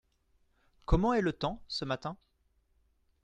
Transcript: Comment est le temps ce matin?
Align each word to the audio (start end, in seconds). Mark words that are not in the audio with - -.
Comment 0.87 1.13
est 1.13 1.21
le 1.21 1.31
temps 1.31 1.61
ce 1.67 1.85
matin? 1.85 2.17